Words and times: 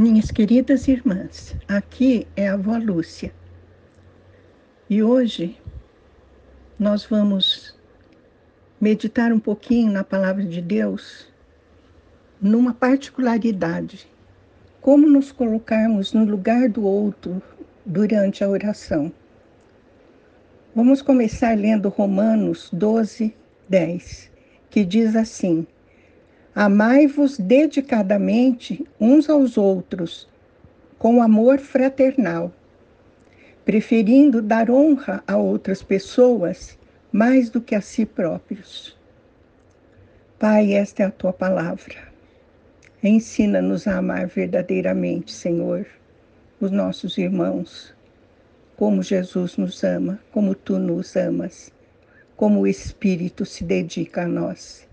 Minhas 0.00 0.30
queridas 0.30 0.88
irmãs, 0.88 1.54
aqui 1.68 2.26
é 2.34 2.48
a 2.48 2.54
avó 2.54 2.74
Lúcia. 2.78 3.34
E 4.88 5.02
hoje 5.02 5.58
nós 6.78 7.04
vamos 7.04 7.78
meditar 8.80 9.30
um 9.30 9.38
pouquinho 9.38 9.92
na 9.92 10.02
palavra 10.02 10.42
de 10.42 10.62
Deus 10.62 11.28
numa 12.40 12.72
particularidade. 12.72 14.08
Como 14.80 15.06
nos 15.06 15.32
colocarmos 15.32 16.14
no 16.14 16.24
lugar 16.24 16.70
do 16.70 16.82
outro 16.82 17.42
durante 17.84 18.42
a 18.42 18.48
oração. 18.48 19.12
Vamos 20.74 21.02
começar 21.02 21.54
lendo 21.58 21.90
Romanos 21.90 22.70
12, 22.72 23.34
10, 23.68 24.30
que 24.70 24.82
diz 24.82 25.14
assim: 25.14 25.66
Amai-vos 26.54 27.38
dedicadamente 27.38 28.84
uns 29.00 29.30
aos 29.30 29.56
outros, 29.56 30.28
com 30.98 31.22
amor 31.22 31.60
fraternal, 31.60 32.52
preferindo 33.64 34.42
dar 34.42 34.68
honra 34.68 35.22
a 35.28 35.36
outras 35.36 35.80
pessoas 35.80 36.76
mais 37.12 37.50
do 37.50 37.60
que 37.60 37.74
a 37.76 37.80
si 37.80 38.04
próprios. 38.04 38.98
Pai, 40.40 40.72
esta 40.72 41.04
é 41.04 41.06
a 41.06 41.10
tua 41.10 41.32
palavra. 41.32 42.10
Ensina-nos 43.00 43.86
a 43.86 43.98
amar 43.98 44.26
verdadeiramente, 44.26 45.32
Senhor, 45.32 45.86
os 46.60 46.72
nossos 46.72 47.16
irmãos, 47.16 47.94
como 48.76 49.04
Jesus 49.04 49.56
nos 49.56 49.84
ama, 49.84 50.18
como 50.32 50.54
tu 50.54 50.78
nos 50.80 51.14
amas, 51.14 51.72
como 52.36 52.60
o 52.60 52.66
Espírito 52.66 53.46
se 53.46 53.62
dedica 53.62 54.22
a 54.24 54.28
nós. 54.28 54.89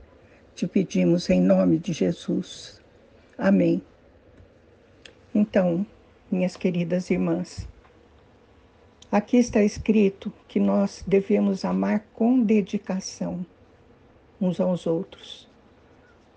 Te 0.57 0.65
pedimos 0.65 1.29
em 1.29 1.39
nome 1.39 1.77
de 1.77 1.93
Jesus. 1.93 2.81
Amém. 3.37 3.79
Então, 5.31 5.85
minhas 6.31 6.57
queridas 6.57 7.11
irmãs, 7.11 7.69
aqui 9.11 9.37
está 9.37 9.61
escrito 9.61 10.33
que 10.47 10.59
nós 10.59 11.03
devemos 11.05 11.63
amar 11.63 12.07
com 12.11 12.41
dedicação 12.41 13.45
uns 14.41 14.59
aos 14.59 14.87
outros. 14.87 15.47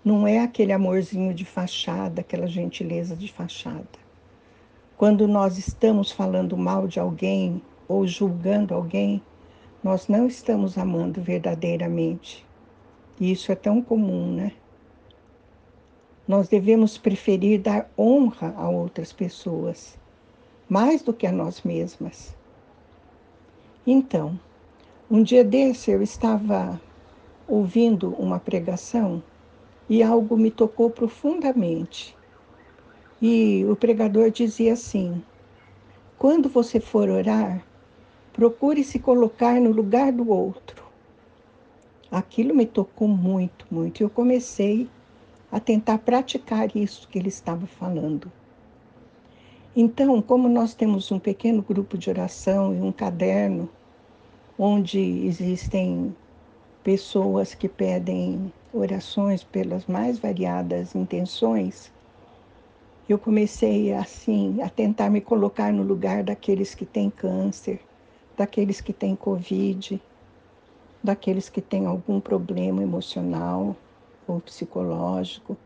Não 0.05 0.27
é 0.27 0.37
aquele 0.37 0.71
amorzinho 0.71 1.33
de 1.33 1.43
fachada, 1.43 2.21
aquela 2.21 2.45
gentileza 2.45 3.15
de 3.15 3.27
fachada. 3.27 3.89
Quando 4.97 5.27
nós 5.27 5.57
estamos 5.57 6.11
falando 6.11 6.55
mal 6.55 6.87
de 6.87 6.99
alguém 6.99 7.59
ou 7.87 8.05
julgando 8.05 8.75
alguém, 8.75 9.19
nós 9.83 10.07
não 10.07 10.27
estamos 10.27 10.77
amando 10.77 11.19
verdadeiramente. 11.23 12.45
E 13.21 13.31
isso 13.31 13.51
é 13.51 13.55
tão 13.55 13.83
comum, 13.83 14.33
né? 14.33 14.51
Nós 16.27 16.49
devemos 16.49 16.97
preferir 16.97 17.61
dar 17.61 17.87
honra 17.95 18.51
a 18.57 18.67
outras 18.67 19.13
pessoas, 19.13 19.95
mais 20.67 21.03
do 21.03 21.13
que 21.13 21.27
a 21.27 21.31
nós 21.31 21.61
mesmas. 21.61 22.35
Então, 23.85 24.39
um 25.07 25.21
dia 25.21 25.43
desse 25.43 25.91
eu 25.91 26.01
estava 26.01 26.81
ouvindo 27.47 28.09
uma 28.15 28.39
pregação 28.39 29.21
e 29.87 30.01
algo 30.01 30.35
me 30.35 30.49
tocou 30.49 30.89
profundamente. 30.89 32.17
E 33.21 33.63
o 33.69 33.75
pregador 33.75 34.31
dizia 34.31 34.73
assim: 34.73 35.23
quando 36.17 36.49
você 36.49 36.79
for 36.79 37.07
orar, 37.07 37.63
procure 38.33 38.83
se 38.83 38.97
colocar 38.97 39.61
no 39.61 39.71
lugar 39.71 40.11
do 40.11 40.27
outro 40.27 40.80
aquilo 42.11 42.53
me 42.53 42.65
tocou 42.65 43.07
muito, 43.07 43.65
muito. 43.71 44.01
E 44.01 44.03
eu 44.03 44.09
comecei 44.09 44.89
a 45.51 45.59
tentar 45.59 45.99
praticar 45.99 46.75
isso 46.75 47.07
que 47.07 47.17
ele 47.17 47.29
estava 47.29 47.65
falando. 47.65 48.31
Então, 49.75 50.21
como 50.21 50.49
nós 50.49 50.73
temos 50.73 51.11
um 51.11 51.19
pequeno 51.19 51.61
grupo 51.61 51.97
de 51.97 52.09
oração 52.09 52.75
e 52.75 52.81
um 52.81 52.91
caderno, 52.91 53.69
onde 54.59 54.99
existem 54.99 56.13
pessoas 56.83 57.53
que 57.53 57.69
pedem 57.69 58.51
orações 58.73 59.43
pelas 59.43 59.85
mais 59.85 60.19
variadas 60.19 60.93
intenções, 60.93 61.91
eu 63.07 63.17
comecei 63.17 63.93
assim 63.93 64.61
a 64.61 64.69
tentar 64.69 65.09
me 65.09 65.21
colocar 65.21 65.71
no 65.71 65.83
lugar 65.83 66.23
daqueles 66.23 66.75
que 66.75 66.85
têm 66.85 67.09
câncer, 67.09 67.79
daqueles 68.37 68.81
que 68.81 68.93
têm 68.93 69.15
covid, 69.15 70.01
daqueles 71.03 71.49
que 71.49 71.61
têm 71.61 71.85
algum 71.85 72.19
problema 72.19 72.83
emocional 72.83 73.75
ou 74.27 74.39
psicológico 74.39 75.57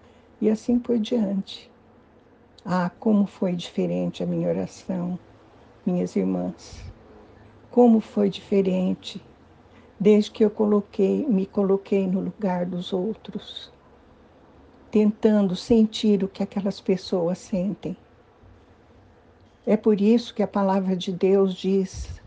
e 0.41 0.49
assim 0.49 0.79
por 0.79 0.97
diante. 0.97 1.69
Ah, 2.63 2.89
como 2.99 3.25
foi 3.25 3.53
diferente 3.55 4.23
a 4.23 4.25
minha 4.25 4.49
oração, 4.49 5.19
minhas 5.85 6.15
irmãs. 6.15 6.83
Como 7.69 7.99
foi 7.99 8.29
diferente 8.29 9.21
desde 9.99 10.31
que 10.31 10.43
eu 10.43 10.49
coloquei, 10.49 11.25
me 11.27 11.45
coloquei 11.45 12.07
no 12.07 12.19
lugar 12.19 12.65
dos 12.65 12.91
outros, 12.91 13.71
tentando 14.89 15.55
sentir 15.55 16.23
o 16.23 16.27
que 16.27 16.43
aquelas 16.43 16.81
pessoas 16.81 17.37
sentem. 17.37 17.95
É 19.65 19.75
por 19.75 19.99
isso 19.99 20.33
que 20.33 20.43
a 20.43 20.47
palavra 20.47 20.95
de 20.95 21.11
Deus 21.11 21.55
diz 21.55 22.21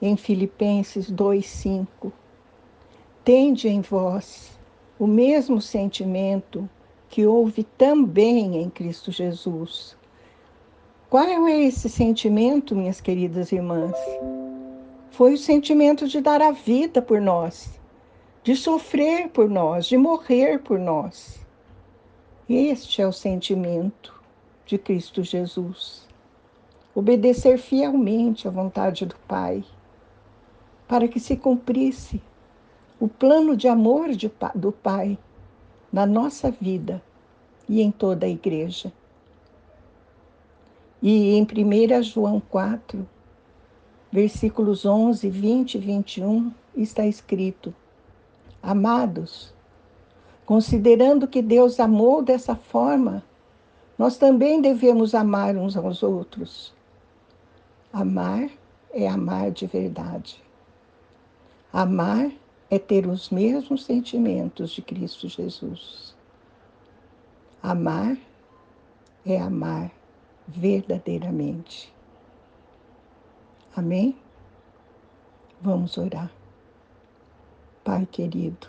em 0.00 0.16
Filipenses 0.16 1.10
2:5 1.10 2.12
tende 3.28 3.68
em 3.68 3.82
vós 3.82 4.58
o 4.98 5.06
mesmo 5.06 5.60
sentimento 5.60 6.66
que 7.10 7.26
houve 7.26 7.62
também 7.62 8.56
em 8.56 8.70
Cristo 8.70 9.12
Jesus. 9.12 9.94
Qual 11.10 11.26
é 11.26 11.62
esse 11.62 11.90
sentimento, 11.90 12.74
minhas 12.74 13.02
queridas 13.02 13.52
irmãs? 13.52 13.94
Foi 15.10 15.34
o 15.34 15.36
sentimento 15.36 16.08
de 16.08 16.22
dar 16.22 16.40
a 16.40 16.52
vida 16.52 17.02
por 17.02 17.20
nós, 17.20 17.78
de 18.42 18.56
sofrer 18.56 19.28
por 19.28 19.46
nós, 19.46 19.84
de 19.84 19.98
morrer 19.98 20.60
por 20.60 20.78
nós. 20.78 21.38
Este 22.48 23.02
é 23.02 23.06
o 23.06 23.12
sentimento 23.12 24.18
de 24.64 24.78
Cristo 24.78 25.22
Jesus. 25.22 26.08
Obedecer 26.94 27.58
fielmente 27.58 28.48
à 28.48 28.50
vontade 28.50 29.04
do 29.04 29.16
Pai, 29.28 29.62
para 30.88 31.06
que 31.06 31.20
se 31.20 31.36
cumprisse 31.36 32.22
o 33.00 33.06
plano 33.06 33.56
de 33.56 33.68
amor 33.68 34.10
de, 34.10 34.30
do 34.54 34.72
Pai 34.72 35.16
na 35.92 36.04
nossa 36.04 36.50
vida 36.50 37.02
e 37.68 37.80
em 37.80 37.90
toda 37.90 38.26
a 38.26 38.28
igreja. 38.28 38.92
E 41.00 41.34
em 41.34 41.42
1 41.42 42.02
João 42.02 42.40
4, 42.40 43.06
versículos 44.10 44.84
11, 44.84 45.28
20 45.30 45.74
e 45.74 45.78
21, 45.78 46.52
está 46.76 47.06
escrito: 47.06 47.72
Amados, 48.60 49.54
considerando 50.44 51.28
que 51.28 51.40
Deus 51.40 51.78
amou 51.78 52.20
dessa 52.20 52.56
forma, 52.56 53.22
nós 53.96 54.16
também 54.16 54.60
devemos 54.60 55.14
amar 55.14 55.56
uns 55.56 55.76
aos 55.76 56.02
outros. 56.02 56.74
Amar 57.92 58.50
é 58.92 59.08
amar 59.08 59.52
de 59.52 59.66
verdade. 59.66 60.42
Amar 61.72 62.30
é 62.70 62.78
ter 62.78 63.06
os 63.06 63.30
mesmos 63.30 63.84
sentimentos 63.84 64.70
de 64.70 64.82
Cristo 64.82 65.28
Jesus. 65.28 66.14
Amar 67.62 68.16
é 69.24 69.40
amar 69.40 69.90
verdadeiramente. 70.46 71.92
Amém? 73.74 74.16
Vamos 75.60 75.96
orar. 75.96 76.30
Pai 77.82 78.04
querido, 78.04 78.68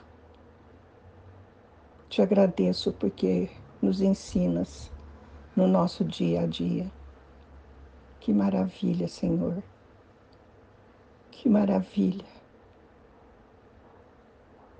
te 2.07 2.21
agradeço 2.21 2.93
porque 2.93 3.49
nos 3.81 4.01
ensinas 4.01 4.89
no 5.55 5.67
nosso 5.67 6.05
dia 6.05 6.41
a 6.41 6.45
dia. 6.47 6.89
Que 8.21 8.33
maravilha, 8.33 9.07
Senhor. 9.09 9.61
Que 11.31 11.49
maravilha 11.49 12.38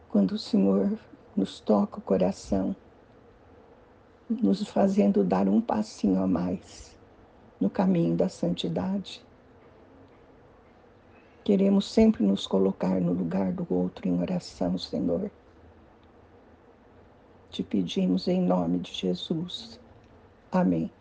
quando 0.09 0.31
o 0.33 0.39
Senhor 0.39 0.97
nos 1.35 1.59
toca 1.59 1.99
o 1.99 2.01
coração, 2.01 2.75
nos 4.29 4.67
fazendo 4.67 5.23
dar 5.23 5.47
um 5.47 5.61
passinho 5.61 6.21
a 6.21 6.27
mais 6.27 6.97
no 7.59 7.69
caminho 7.69 8.15
da 8.15 8.29
santidade. 8.29 9.21
Queremos 11.43 11.85
sempre 11.85 12.23
nos 12.23 12.45
colocar 12.45 12.99
no 13.01 13.13
lugar 13.13 13.51
do 13.51 13.65
outro 13.73 14.07
em 14.07 14.19
oração, 14.19 14.77
Senhor. 14.77 15.31
Te 17.49 17.63
pedimos 17.63 18.27
em 18.27 18.41
nome 18.41 18.79
de 18.79 18.93
Jesus. 18.93 19.79
Amém. 20.51 20.91